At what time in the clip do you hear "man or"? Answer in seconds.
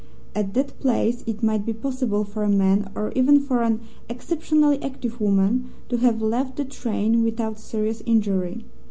2.49-3.11